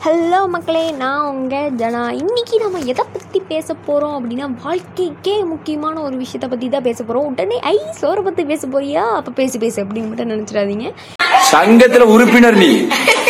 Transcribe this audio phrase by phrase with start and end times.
[0.00, 0.90] Hello மக்களே.
[0.92, 2.02] நான் உங்கள் ஜனா.
[2.20, 7.26] இன்னைக்கு நம்ம எதை பற்றி பேச போகிறோம் அப்படின்னா வாழ்க்கைக்கே முக்கியமான ஒரு விஷயத்தை பற்றி தான் பேச போகிறோம்
[7.26, 9.02] உடனே ஐ சோரை பற்றி பேச போறியா?
[9.18, 10.86] அப்போ பேசி பேசு அப்படின்னு மட்டும் நினச்சிடாதீங்க.
[11.52, 12.70] சங்கத்துல உறுப்பினர் நீ.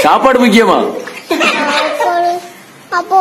[0.03, 0.79] சாப்பாடு முக்கியமா?
[2.99, 3.19] அப்போ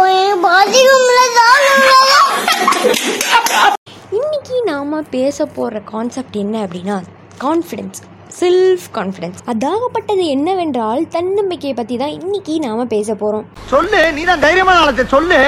[4.18, 6.96] இன்னைக்கு நாம் பேச போகிற கான்செப்ட் என்ன அப்படின்னா
[7.44, 8.00] கான்ஃபிடென்ஸ்
[8.40, 14.80] செல்ஃப் கான்ஃபிடென்ஸ் அதாகப்பட்டது என்னவென்றால் தன்னம்பிக்கையை பற்றி தான் இன்னைக்கு நாம் பேச போகிறோம் சொல்லு நீ தான் தைரியமான
[14.80, 15.40] ஆளத்தை சொல்லு.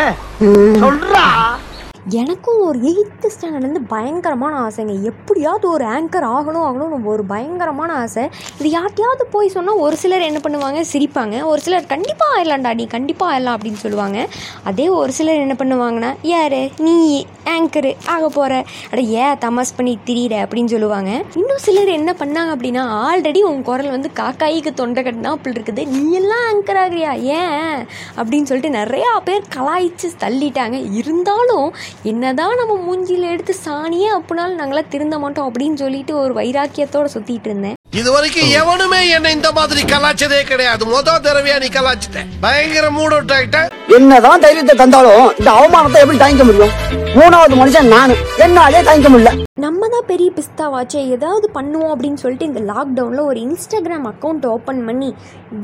[0.84, 1.26] சொல்றா.
[2.10, 5.02] எனக்கும் ஒரு எயித்து ஸ்டாண்டர்ட்லேருந்து பயங்கரமான ஆசைங்க.
[5.02, 8.30] எப்படியாவது ஒரு ஆங்கர் ஆகணும் ஆகணும் ஒரு பயங்கரமான ஆசை.
[8.60, 10.84] இது யார்ட்டையாவது போய் சொன்னால் ஒரு சிலர் என்ன பண்ணுவாங்க?
[10.94, 11.44] சிரிப்பாங்க.
[11.44, 14.28] ஒரு சிலர் கண்டிப்பாக ஆயிடலாம்டா நீ கண்டிப்பாக ஆயிடலாம் அப்படின்னு சொல்லுவாங்க.
[14.64, 16.54] அதே ஒரு சிலர் என்ன பண்ணுவாங்கன்னா யார்?
[16.78, 20.46] நீ ஆங்கரு ஆக போகிற அட ஏன் தமாஸ் பண்ணி திரியிற?
[20.46, 21.24] அப்படின்னு சொல்லுவாங்க.
[21.36, 25.88] இன்னும் சிலர் என்ன பண்ணாங்க அப்படின்னா ஆல்ரெடி உன் குரல் வந்து காக்காய்க்கு தொண்டை கட்டினா அப்படி இருக்குது.
[25.88, 27.20] நீ எல்லாம் ஆங்கர் ஆகிறியா?
[27.20, 27.86] ஏன்?
[28.16, 30.94] அப்படின்னு சொல்லிட்டு நிறையா பேர் கலாய்ச்சி தள்ளிட்டாங்க.
[30.94, 37.46] இருந்தாலும் என்னதான் நம்ம மூஞ்சியில் எடுத்து சாணியே அப்படினாலும் நாங்களாம் திருந்த மாட்டோம் அப்படின்னு சொல்லிட்டு ஒரு வைராக்கியத்தோட சுத்திட்டு
[37.46, 37.74] இருந்தேன்.
[37.92, 40.86] இது வரைக்கும் எவனுமே என்ன இந்த மாதிரி கலாச்சதே கிடையாது.
[40.86, 46.70] முத தடவையா நீ கலாச்சிட்ட பயங்கர மூட் என்னதான் தைரியத்தை தந்தாலும் இந்த அவமானத்தை எப்படி தாங்கிக்க முடியும்?
[47.16, 48.16] மூணாவது மனுஷன் நானு.
[48.38, 49.51] என்னாலே தாங்கிக்க முடியல.
[49.64, 55.10] நம்ம தான் பெரிய பிஸ்தாவாச்சே ஏதாவது பண்ணுவோம் அப்படின்னு சொல்லிட்டு இந்த லாக்டவுனில் ஒரு இன்ஸ்டாகிராம் அக்கௌண்ட் ஓப்பன் பண்ணி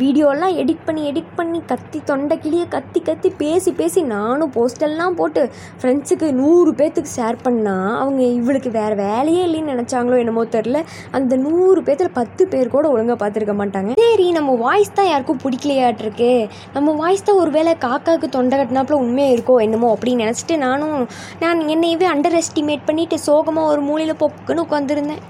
[0.01, 5.43] வீடியோலாம் எடிட் பண்ணி எடிட் பண்ணி கத்தி தொண்டை கிளியை கத்தி கத்தி பேசி பேசி நானும் போஸ்டெல்லாம் போட்டு
[5.79, 10.81] ஃப்ரெண்ட்ஸுக்கு நூறு பேர்த்துக்கு ஷேர் பண்ணால் அவங்க இவளுக்கு வேறு வேலையே இல்லைன்னு நினச்சாங்களோ என்னமோ தெரில
[11.19, 13.93] அந்த நூறு பேர்த்தில் பத்து பேர் கூட ஒழுங்காக பார்த்துருக்க மாட்டாங்க.
[14.03, 16.31] சரி நம்ம வாய்ஸ் தான் யாருக்கும் பிடிக்கலையாட்டிருக்கு.
[16.75, 20.99] நம்ம வாய்ஸ் தான் ஒரு வேளை காக்காவுக்கு தொண்டை கட்டினாப்புல உண்மையாக இருக்கோ என்னமோ அப்படின்னு நினச்சிட்டு நானும்
[21.45, 25.23] நான் என்னையவே அண்டர் எஸ்டிமேட் பண்ணிவிட்டு சோகமாக ஒரு மூலையில் பொக்குன்னு உட்காந்துருந்தேன்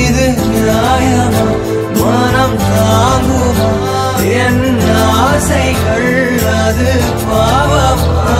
[0.00, 0.26] இது
[4.38, 4.64] என்
[5.18, 6.10] ஆசைகள்
[6.58, 6.90] அது
[7.24, 8.36] பாவமா?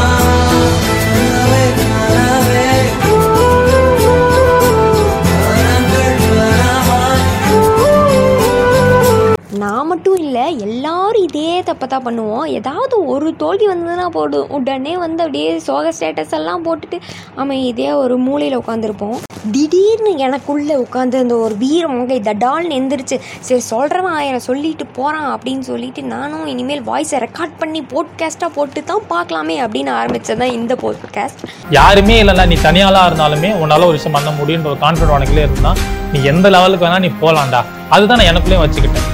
[9.99, 12.45] மட்டும் இல்லை எல்லாரும் இதே தப்பை தான் பண்ணுவோம்.
[12.59, 16.99] ஏதாவது ஒரு தோல்வி வந்ததுன்னா போடும் உடனே வந்து அப்படியே சோக ஸ்டேட்டஸ் எல்லாம் போட்டுட்டு
[17.41, 19.17] அவன் இதே ஒரு மூலையில் உட்காந்துருப்போம்
[19.55, 23.17] திடீர்னு எனக்குள்ளே உட்காந்துருந்த ஒரு வீர மங்கை தடால்னு எந்திரிச்சு
[23.49, 29.05] சரி சொல்கிறவன் ஆயிரம் சொல்லிட்டு போகிறான் அப்படின்னு சொல்லிட்டு நானும் இனிமேல் வாய்ஸை ரெக்கார்ட் பண்ணி போட்காஸ்ட்டாக போட்டு தான்
[29.11, 31.45] பார்க்கலாமே அப்படின்னு ஆரம்பித்தது தான் இந்த போட்காஸ்ட்
[31.79, 35.81] யாருமே இல்லைன்னா நீ தனியாளா இருந்தாலுமே உன்னால ஒரு விஷயம் பண்ண முடியுன்ற ஒரு கான்ஃபிடன்ட் உனக்குள்ளே இருந்தால்
[36.15, 39.09] நீ எந்த லெவலுக்கு வேணால் நீ போகலாம்டா அதுதான் நான் எனக்குள்ளேயும் வச்சுக்கிட்டேன்.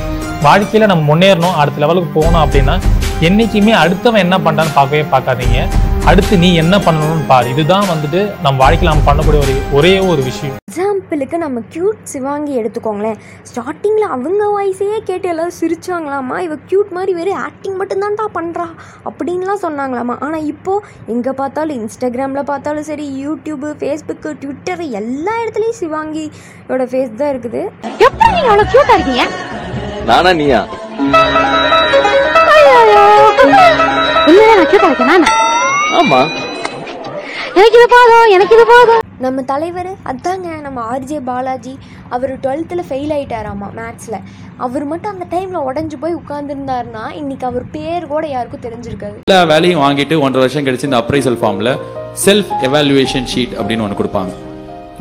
[0.47, 2.75] வாழ்க்கையில் நம்ம முன்னேறணும் அடுத்த லெவலுக்கு போகணும் அப்படின்னா
[3.27, 5.59] என்றைக்குமே அடுத்தவன் என்ன பண்ணுறான்னு பார்க்கவே பார்க்காதீங்க.
[6.11, 7.47] அடுத்து நீ என்ன பண்ணணும்னு பாரு.
[7.53, 10.57] இதுதான் வந்துட்டு நம்ம வாழ்க்கையில நம்ம பண்ணக்கூடிய ஒரு ஒரே ஒரு விஷயம்.
[10.71, 13.19] எக்ஸாம்பிளுக்கு நம்ம க்யூட் சிவாங்கி எடுத்துக்கோங்களேன்.
[13.51, 18.67] ஸ்டார்டிங்கில் அவங்க வாய்ஸையே கேட்டு எல்லாரும் சிரிச்சாங்களாமா இவ க்யூட் மாதிரி வெறும் ஆக்டிங் மட்டும்தான்டா பண்ணுறா
[19.11, 26.83] அப்படின்லாம் சொன்னாங்களாமா ஆனால் இப்போது எங்கே பார்த்தாலும் இன்ஸ்டாகிராமில் பார்த்தாலும் சரி யூடியூப்பு ஃபேஸ்புக்கு ட்விட்டர் எல்லா இடத்துலையும் சிவாங்கியோட
[26.93, 27.63] ஃபேஸ் தான் இருக்குது.
[28.07, 29.25] எப்படி நீங்கள் அவ்வளோ க்யூட்டாக இருக்கீங்க?
[30.11, 30.61] நானா நீயா?
[34.59, 35.43] நான் க்யூட்டாக இருக்கேன்
[36.05, 36.23] ஆமா.
[37.59, 39.03] எனக்கு இது போதும் எனக்கு இது போதும்.
[39.25, 41.73] நம்ம தலைவர் அதாங்க நம்ம ஆர்ஜே பாலாஜி
[42.15, 44.19] அவர் டுவெல்த்தில் ஃபெயில் ஆயிட்டாராமா மேக்ஸில்
[44.67, 49.17] அவர் மட்டும் அந்த டைமில் உடஞ்சி போய் உட்காந்துருந்தாருன்னா இன்னைக்கு அவர் பேர் கூட யாருக்கும் தெரிஞ்சிருக்காது.
[49.29, 51.73] எல்லா வேலையும் வாங்கிட்டு ஒன்றரை வருஷம் கழிச்சு இந்த அப்ரைசல் ஃபார்மில்
[52.27, 54.35] செல்ஃப் எவாலுவேஷன் ஷீட் அப்படின்னு ஒன்று கொடுப்பாங்க.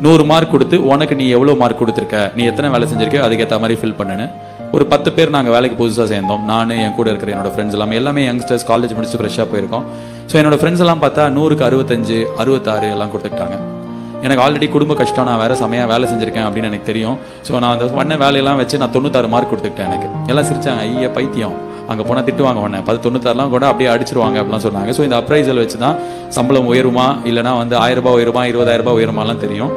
[0.06, 2.20] நூறு மார்க் கொடுத்து உனக்கு நீ எவ்வளோ மார்க் கொடுத்துருக்க?
[2.36, 3.20] நீ எத்தனை வேலை செஞ்சிருக்க?
[3.26, 4.28] அதுக்கேற்ற மாதிரி ஃபில் பண்ணுன்னு.
[4.74, 6.40] ஒரு பத்து பேர் நாங்கள் வேலைக்கு புதுசாக சேர்ந்தோம்.
[6.50, 9.84] நான் என் கூட இருக்கிற என்னோட ஃப்ரெண்ட்ஸ் எல்லாமே எல்லாமே யங்ஸ்டர்ஸ் காலேஜ் முடிச்சு ஃப்ரெஷ்ஷாக போயிருக்கோம்.
[10.30, 13.56] ஸோ என்னோட ஃப்ரெண்ட்ஸ் எல்லாம் பார்த்தா நூறுக்கு அறுபத்தஞ்சு அறுபத்தாறு எல்லாம் கொடுத்துக்கிட்டாங்க.
[14.26, 15.28] எனக்கு ஆல்ரெடி குடும்ப கஷ்டம்.
[15.28, 17.16] நான் வேற செமையாக வேலை செஞ்சிருக்கேன் அப்படின்னு எனக்கு தெரியும்.
[17.46, 20.10] ஸோ நான் அந்த பண்ண வேலையெல்லாம் வச்சு நான் தொண்ணூத்தாறு மார்க் கொடுத்துக்கிட்டேன் எனக்கு.
[20.32, 21.56] எல்லாம் சிரிச்சாங்க ஐயா பைத்தியம்.
[21.92, 24.90] அங்கே போனால் திட்டுவாங்க உடனே பத்து தொண்ணூத்தாறுலாம் கூட அப்படியே அடிச்சிருவாங்க அப்படிலாம் சொன்னாங்க.
[24.98, 25.98] ஸோ இந்த அப்ரைசல் வச்சு தான்
[26.38, 27.08] சம்பளம் உயருமா?
[27.30, 28.44] இல்லைனா வந்து ஆயிரம் ரூபாய் உயருமா?
[28.52, 29.72] இருபதாயிரம் ரூபாய் உயருமாலாம் தெரியும்.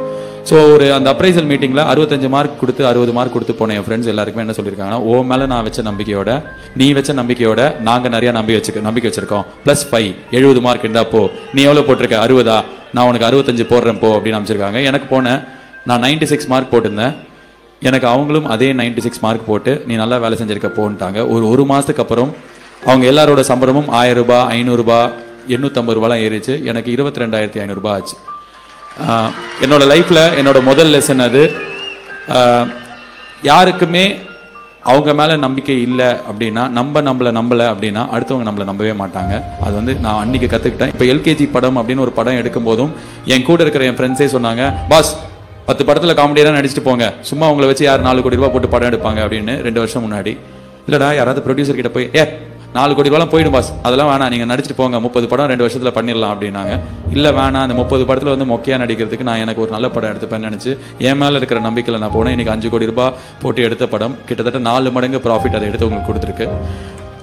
[0.47, 4.44] ஸோ ஒரு அந்த அப்ரைசல் மீட்டிங்கில் அறுபத்தஞ்சு மார்க் கொடுத்து அறுபது மார்க் கொடுத்து போன என் ஃப்ரெண்ட்ஸ் எல்லாருக்குமே
[4.44, 6.31] என்ன சொல்லியிருக்காங்கன்னா ஓ மேலே நான் வச்ச நம்பிக்கையோட
[6.80, 9.46] நீ வச்ச நம்பிக்கையோட நாங்கள் நிறையா நம்பி வச்சுக்க நம்பிக்கை வச்சிருக்கோம்.
[9.66, 11.22] ப்ளஸ் ஃபைவ் எழுபது மார்க் இருந்தா போ.
[11.55, 12.17] நீ எவ்வளோ போட்டிருக்க?
[12.26, 12.58] அறுபதா?
[12.96, 14.82] நான் உனக்கு அறுபத்தஞ்சு போடுறேன் போ அப்படின்னு அமைச்சிருக்காங்க.
[14.91, 15.41] எனக்கு போனேன்
[15.90, 17.14] நான் 96 சிக்ஸ் மார்க் போட்டிருந்தேன்.
[17.90, 21.20] எனக்கு அவங்களும் அதே 96 சிக்ஸ் மார்க் போட்டு நீ நல்லா வேலை செஞ்சிருக்க போன்ட்டாங்க.
[21.34, 22.32] ஒரு ஒரு மாதத்துக்கு அப்புறம்
[22.90, 25.02] அவங்க எல்லாரோட சம்பளமும் ஆயிரம் ரூபாய் ஐநூறுரூபா
[25.55, 26.55] எண்ணூற்றம்பது ரூபாலாம் ஏறிச்சு.
[26.72, 28.17] எனக்கு இருபத்தி ரெண்டாயிரத்தி ஐநூறுரூபா ஆச்சு.
[28.97, 31.44] என்னோடய என்னோட லைஃப்பில் என்னோட முதல் லெசன் அது
[33.49, 34.05] யாருக்குமே
[34.91, 39.34] அவங்க மேலே நம்பிக்கை இல்லை அப்படின்னா நம்ம நம்மளை நம்பலை அப்படின்னா அடுத்தவங்க நம்மளை நம்பவே மாட்டாங்க.
[39.66, 42.91] அது வந்து நான் அன்னைக்கு கற்றுக்கிட்டேன் இப்போ எல்கேஜி படம் அப்படின்னு ஒரு படம் எடுக்கும் போதும்
[43.34, 45.11] என் கூட இருக்கிற என் ஃப்ரெண்ட்ஸே சொன்னாங்க பாஸ்
[45.70, 47.05] பத்து படத்தில் காமெடியெல்லாம் நடிச்சுட்டு போங்க.
[47.29, 50.34] சும்மா உங்களை வச்சு யார் நாலு கோடி ரூபா போட்டு படம் எடுப்பாங்க அப்படின்னு ரெண்டு வருஷம் முன்னாடி.
[50.88, 52.26] இல்லைடா யாராவது ப்ரொடியூசர் கிட்ட போய் ஏ
[52.73, 54.29] நாலு கோடி ரூபாய் போயிடும் பாஸ் அதெல்லாம் வேணாம்.
[54.29, 54.99] நீங்க நடிச்சிட்டு போங்க.
[54.99, 56.79] முப்பது படம் ரெண்டு வருஷத்துல பண்ணிடலாம் அப்படின்னாங்க.
[57.11, 57.66] இல்ல வேணாம்.
[57.66, 61.37] அந்த முப்பது படத்துல வந்து மொக்கையா நடிக்கிறதுக்கு நான் எனக்கு ஒரு நல்ல படம் எடுத்துப்பேன்னு நினைச்சு என் மேல
[61.37, 62.35] இருக்கிற நம்பிக்கையில நான் போனேன்.
[62.35, 64.17] இன்னைக்கு அஞ்சு கோடி ரூபாய் போட்டு எடுத்த படம்.
[64.25, 66.49] கிட்டத்தட்ட நாலு மடங்கு ப்ராஃபிட் அதை எடுத்து உங்களுக்கு கொடுத்துருக்கு.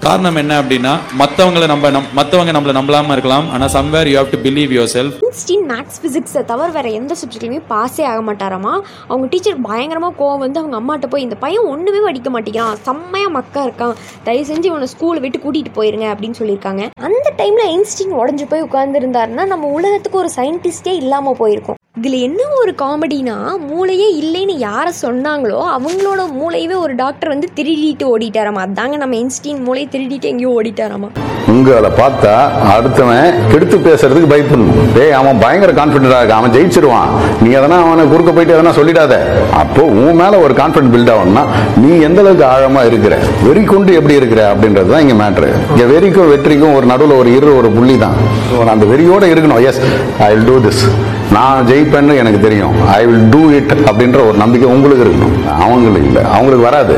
[0.04, 0.90] காரணம் என்ன அப்படின்னா
[1.20, 3.46] மற்றவங்களை நம்ம நம் மற்றவங்க நம்மளை நம்பலாம இருக்கலாம்.
[3.54, 8.02] ஆனால் somewhere you have to believe yourself Stein maths ஃபிசிக்ஸை தவிர வேறு எந்த சப்ஜெக்ட்லையுமே பாஸே
[8.10, 8.72] ஆக மாட்டாராமா?
[9.10, 13.62] அவங்க டீச்சர் பயங்கரமாக கோவம் வந்து அவங்க அம்மாட்ட போய் இந்த பையன் ஒன்றுமே படிக்க மாட்டேங்கிறான் செம்மையாக மக்கா
[13.68, 13.94] இருக்கான்.
[14.26, 16.84] தயவு செஞ்சு இவனை ஸ்கூலை விட்டு கூட்டிகிட்டு போயிருங்க அப்படின்னு சொல்லியிருக்காங்க.
[17.08, 21.80] அந்த டைமில் ஐன்ஸ்டீன் உடஞ்சு போய் உட்காந்துருந்தாருன்னா நம்ம உலகத்துக்கு ஒரு சயின்டிஸ்டே இல்லாமல் போயிருக்கும்.
[21.98, 23.34] இதில் என்ன ஒரு காமெடினா
[23.66, 28.62] மூளையே இல்லைன்னு யாரை சொன்னாங்களோ அவங்களோட மூளையவே ஒரு டாக்டர் வந்து திருடிட்டு ஓடிட்டாராமா.
[28.66, 31.08] அதாங்க நம்ம இன்ஸ்டீன் மூளையை திருடிட்டு எங்கேயோ ஓடிட்டாராமா.
[31.52, 32.32] உங்களை பார்த்தா
[32.72, 36.42] அடுத்தவன் கெடுத்து பேசுறதுக்கு பயப்படணும் டேய் அவன் பயங்கர கான்பிடண்டா இருக்கான்.
[36.42, 37.12] அவன் ஜெயிச்சிருவான்.
[37.42, 39.20] நீ எதனா அவனை குறுக்க போயிட்டு எதனா சொல்லிடாத.
[39.62, 41.46] அப்போ உன் மேல ஒரு கான்பிடன்ட் பில்ட் ஆகணும்னா
[41.84, 46.32] நீ எந்த அளவுக்கு ஆழமா இருக்கிற வெறி கொண்டு எப்படி இருக்கிற அப்படின்றது தான் இங்க மேட்ரு இங்க வெறிக்கும்
[46.34, 48.18] வெற்றிக்கும் ஒரு நடுவில் ஒரு இரு ஒரு புள்ளி தான்
[48.76, 49.62] அந்த வெறியோட இருக்கணும்.
[49.70, 49.82] Yes
[50.28, 50.84] I will do this
[51.34, 52.74] நான் ஜெயிப்பேன்னு எனக்கு தெரியும்.
[52.96, 55.36] ஐ வில் டூ இட் அப்படின்ற ஒரு நம்பிக்கை உங்களுக்கு இருக்கணும்.
[55.64, 56.22] அவங்களுக்கு இல்லை.
[56.36, 56.96] அவங்களுக்கு வராது.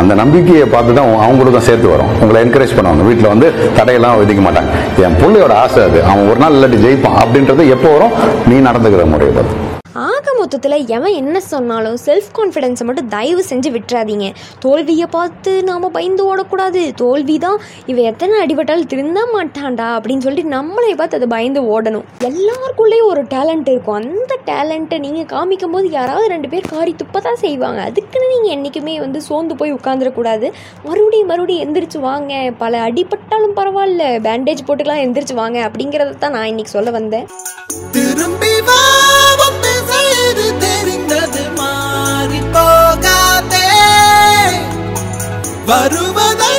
[0.00, 2.12] அந்த நம்பிக்கையை பார்த்து தான் அவங்களுக்கும் சேர்த்து வரும்.
[2.20, 3.04] உங்களை என்கரேஜ் பண்ணுவாங்க.
[3.10, 4.72] வீட்டில் வந்து தடையெல்லாம் விதிக்க மாட்டாங்க.
[5.06, 6.00] என் பிள்ளையோட ஆசை அது.
[6.04, 8.16] அவன் ஒரு நாள் இல்லாட்டி ஜெயிப்பான் அப்படின்றது எப்போ வரும்?
[8.46, 9.73] நீ நடந்துக்கிற முறையை பார்த்து.
[10.02, 14.28] ஆக மொத்தத்தில் எவன் என்ன சொன்னாலும் செல்ஃப் கான்ஃபிடென்ஸை மட்டும் தயவு செஞ்சு விட்டுறாதீங்க.
[14.64, 16.80] தோல்வியை பார்த்து நாம் பயந்து ஓடக்கூடாது.
[17.02, 17.58] தோல்வி தான்
[17.90, 22.06] இவன் எத்தனை அடிபட்டாலும் திருந்த மாட்டான்டா அப்படின்னு சொல்லிட்டு நம்மளை பார்த்து அதை பயந்து ஓடணும்.
[22.30, 23.98] எல்லாருக்குள்ளேயும் ஒரு டேலண்ட் இருக்கும்.
[23.98, 27.82] அந்த டேலண்ட்டை நீங்கள் காமிக்கும் போது யாராவது ரெண்டு பேர் காரி துப்ப தான் செய்வாங்க.
[27.90, 30.48] அதுக்குன்னு நீங்கள் என்றைக்குமே வந்து சோர்ந்து போய் உட்காந்துடக்கூடாது
[30.88, 32.32] மறுபடியும் மறுபடியும் எந்திரிச்சு வாங்க.
[32.64, 34.02] பல அடிபட்டாலும் பரவாயில்ல.
[34.26, 37.28] பேண்டேஜ் போட்டுக்கலாம் எந்திரிச்சு வாங்க அப்படிங்கிறத தான் நான் இன்னைக்கு சொல்ல வந்தேன்.
[45.66, 46.56] வருவதை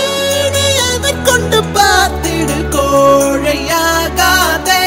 [0.54, 4.84] நீ எதிர்கொண்டு பார்த்திடு கோழையாகாதே.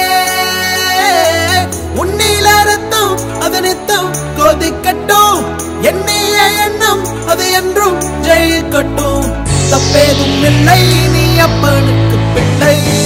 [2.03, 5.45] உன்னில ரத்தம் அதனித்தம் கொதிக்கட்டும்
[5.83, 6.37] எண்ணிய
[6.67, 9.29] எண்ணம் அது என்றும் ஜெயிக்கட்டும்
[9.71, 10.83] தப்பேதும் இல்லை
[11.15, 12.98] நீ அப்பனுக்கு பிள்ளை.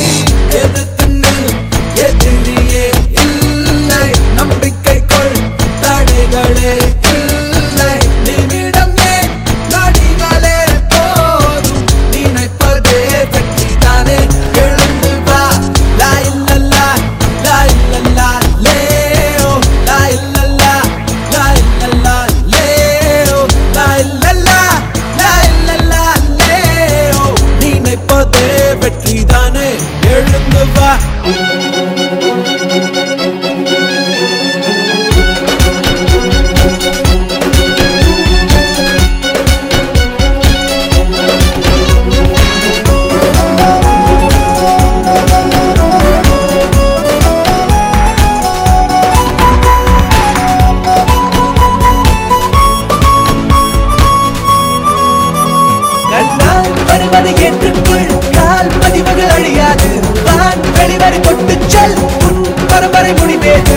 [63.22, 63.76] பரம்பரை முடிவேது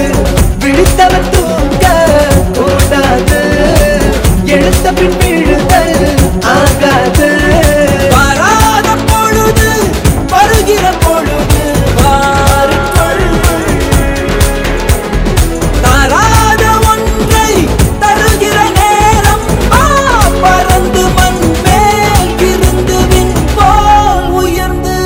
[0.62, 1.86] விழித்தவன் தூங்க
[2.58, 3.42] கூடாது.
[4.56, 5.94] எழுத்த பின் விழுதல்
[6.56, 7.30] ஆகாது.
[8.14, 9.68] வராத பொழுது
[10.32, 11.62] வருகிற பொழுது
[12.00, 13.26] வாருக்குள்
[15.86, 17.52] தராத ஒன்றை
[18.02, 19.46] தருகிற நேரம்
[20.42, 23.00] பறந்து மண் மேல் இருந்து
[23.58, 24.98] போல் உயர்ந்து.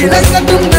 [0.00, 0.69] நிலைக்கட்டும்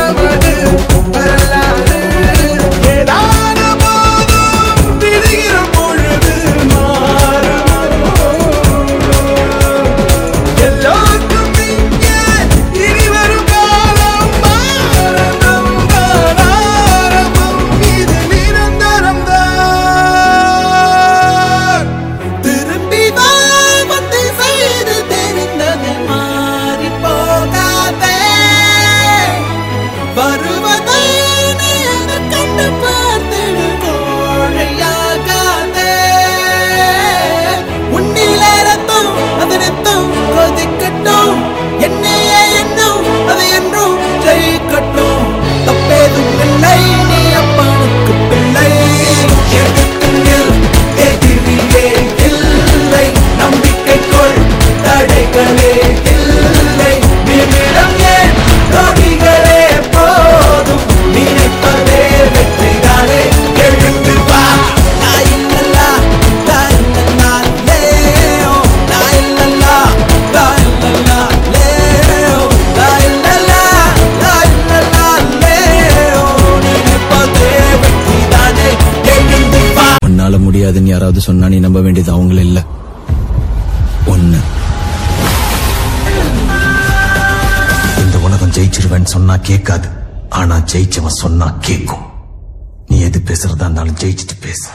[81.22, 82.62] முடியாதுன்னு சொன்னா நீ நம்ப வேண்டியது அவங்கள இல்ல.
[84.06, 84.38] ஒண்ணு.
[87.98, 89.88] இந்த உலகம் ஜெயிச்சிருவேன்னு சொன்னா கேட்காது.
[90.28, 92.10] ஆனா ஜெயிச்சவன் சொன்னா கேட்கும்.
[92.86, 94.70] நீ எது பேசுறதா இருந்தாலும் ஜெயிச்சுட்டு பேசு.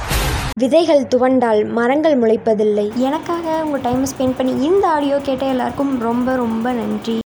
[0.59, 2.95] விதைகள் துவண்டால் மரங்கள் முளைப்பதில்லை.
[2.95, 7.19] எனக்காக உங்கள் டைம் ஸ்பெண்ட் பண்ணி இந்த ஆடியோ கேட்ட எல்லாருக்கும் ரொம்ப ரொம்ப நன்றி.